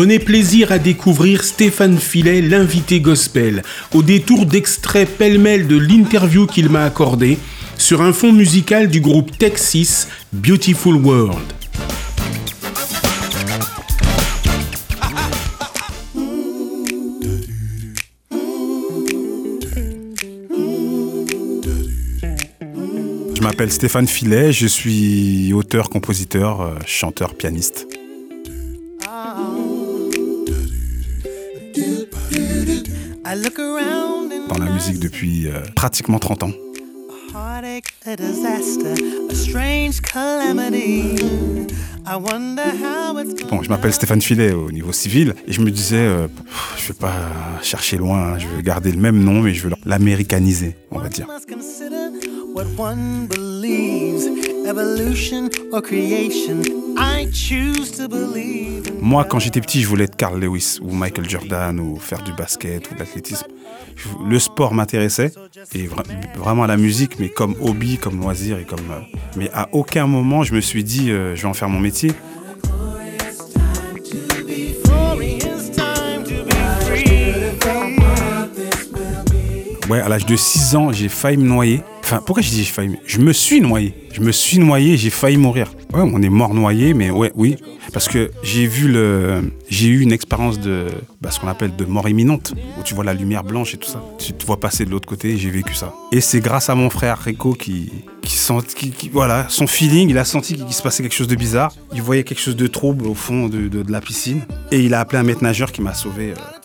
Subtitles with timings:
[0.00, 3.62] Prenez plaisir à découvrir Stéphane Filet, l'invité gospel,
[3.92, 7.36] au détour d'extraits pêle-mêle de l'interview qu'il m'a accordé
[7.76, 11.36] sur un fond musical du groupe Texas Beautiful World.
[23.34, 27.89] Je m'appelle Stéphane Filet, je suis auteur, compositeur, euh, chanteur, pianiste.
[34.48, 36.50] Dans la musique depuis euh, pratiquement 30 ans.
[43.48, 46.26] Bon, je m'appelle Stéphane Filet au niveau civil et je me disais, euh,
[46.76, 47.14] je vais pas
[47.62, 51.08] chercher loin, hein, je veux garder le même nom mais je veux l'américaniser, on va
[51.08, 51.28] dire.
[59.00, 62.32] Moi, quand j'étais petit, je voulais être Carl Lewis ou Michael Jordan ou faire du
[62.32, 63.46] basket ou de l'athlétisme.
[64.26, 65.32] Le sport m'intéressait
[65.74, 65.88] et
[66.36, 68.90] vraiment la musique, mais comme hobby, comme loisir et comme.
[68.90, 71.80] Euh, mais à aucun moment je me suis dit, euh, je vais en faire mon
[71.80, 72.12] métier.
[79.88, 81.82] Ouais, à l'âge de 6 ans, j'ai failli me noyer.
[82.18, 83.94] Pourquoi je dis j'ai failli Je me suis noyé.
[84.12, 85.72] Je me suis noyé, j'ai failli mourir.
[85.92, 87.56] Ouais, on est mort noyé, mais ouais, oui.
[87.92, 89.52] Parce que j'ai vu le.
[89.68, 90.86] J'ai eu une expérience de.
[91.20, 93.88] Bah, ce qu'on appelle de mort imminente, où tu vois la lumière blanche et tout
[93.88, 94.02] ça.
[94.18, 95.94] Tu te vois passer de l'autre côté, j'ai vécu ça.
[96.12, 97.90] Et c'est grâce à mon frère Rico qui.
[98.22, 101.72] Qui voilà, son feeling, il a senti qu'il se passait quelque chose de bizarre.
[101.92, 104.42] Il voyait quelque chose de trouble au fond de, de, la piscine.
[104.70, 106.32] Et il a appelé un maître nageur qui m'a sauvé.
[106.32, 106.59] Euh,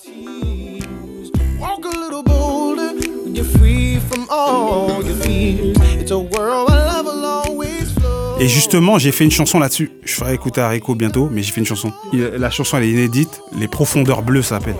[8.38, 9.92] et justement, j'ai fait une chanson là-dessus.
[10.04, 11.92] Je ferai écouter à Rico bientôt, mais j'ai fait une chanson.
[12.14, 13.42] La chanson, elle est inédite.
[13.58, 14.76] Les profondeurs bleues s'appelle.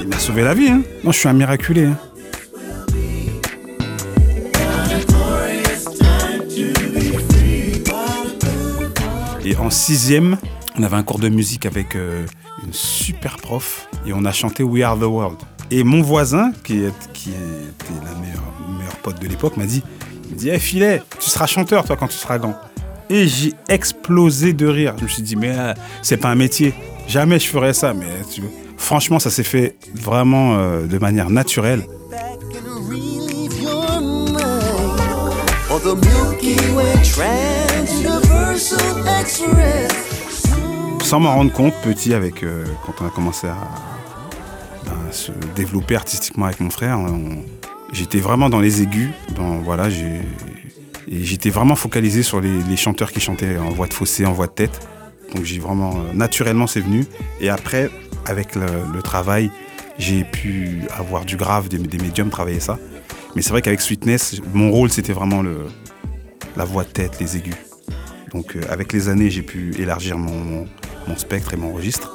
[0.00, 0.68] Il m'a sauvé la vie.
[0.68, 0.82] Hein.
[1.02, 1.86] Moi, je suis un miraculé.
[1.86, 1.98] Hein.
[9.44, 10.36] Et en sixième,
[10.78, 12.24] on avait un cours de musique avec euh,
[12.64, 15.38] une super prof et on a chanté We Are the World.
[15.70, 16.94] Et mon voisin, qui, était
[18.04, 19.82] la meilleure, pote de l'époque, m'a dit,
[20.30, 22.56] il dit, filet, tu seras chanteur toi quand tu seras grand.
[23.10, 24.94] Et j'ai explosé de rire.
[24.98, 26.74] Je me suis dit, mais euh, c'est pas un métier.
[27.06, 27.92] Jamais je ferais ça.
[27.92, 28.06] Mais
[28.76, 31.82] franchement, ça s'est fait vraiment euh, de manière naturelle.
[41.08, 43.56] Sans m'en rendre compte, petit, avec, euh, quand on a commencé à,
[45.10, 46.98] se développer artistiquement avec mon frère,
[47.94, 49.08] j'étais vraiment dans les aigus.
[49.64, 49.88] Voilà,
[51.08, 54.52] j'étais vraiment focalisé sur les, chanteurs qui chantaient en voix de fossé, en voix de
[54.52, 54.86] tête.
[55.34, 57.06] Donc j'ai vraiment, euh, naturellement, c'est venu.
[57.40, 57.88] Et après,
[58.26, 59.50] avec le, travail,
[59.98, 62.78] j'ai pu avoir du grave, des, médiums, travailler ça.
[63.34, 65.42] Mais c'est vrai qu'avec Sweetness, mon rôle, c'était vraiment
[66.54, 67.56] la voix de tête, les aigus.
[68.32, 70.66] Donc euh, avec les années, j'ai pu élargir mon,
[71.16, 72.10] spectre et mon registre.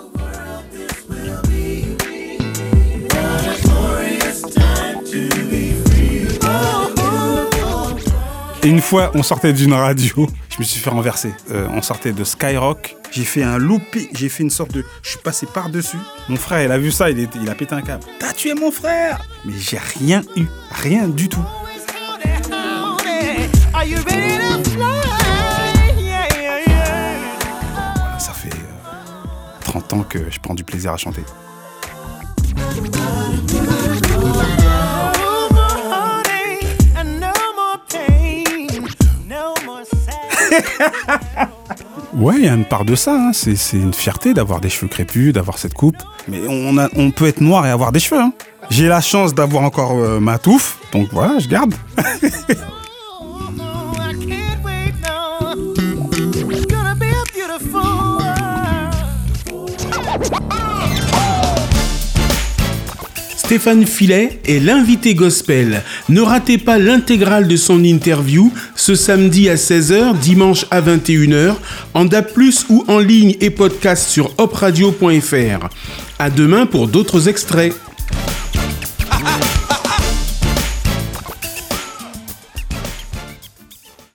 [8.64, 11.34] Et une fois, on sortait d'une radio, je me suis fait renverser.
[11.52, 14.86] Euh, on sortait de Skyrock, j'ai fait un looping, j'ai fait une sorte de.
[15.02, 15.98] Je suis passé par-dessus.
[16.30, 18.06] Mon frère, il a vu ça, il, il a pété un câble.
[18.20, 21.44] T'as tué mon frère Mais j'ai rien eu, rien du tout.
[29.74, 31.24] 30 euh, ans que je prends du plaisir à chanter.
[42.14, 43.16] ouais, il y a une part de ça.
[43.16, 43.32] Hein.
[43.34, 45.98] C'est, une fierté d'avoir des cheveux crépus, d'avoir cette coupe.
[46.28, 48.22] Mais on, on peut être noir et avoir des cheveux.
[48.22, 48.34] Hein.
[48.70, 51.74] J'ai la chance d'avoir encore euh, ma touffe, donc voilà, je garde.
[63.54, 65.84] Stéphane Filet est l'invité gospel.
[66.10, 71.54] Ne ratez pas l'intégrale de son interview ce samedi à 16h, dimanche à 21h,
[71.94, 72.32] en DAP+,
[72.70, 75.70] ou en ligne et podcast sur opradio.fr.
[76.18, 77.76] À demain pour d'autres extraits.